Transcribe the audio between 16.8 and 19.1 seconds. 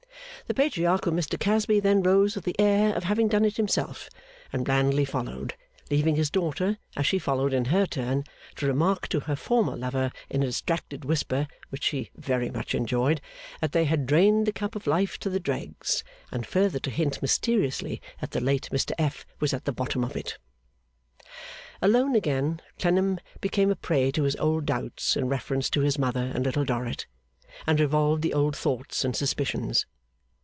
hint mysteriously that the late Mr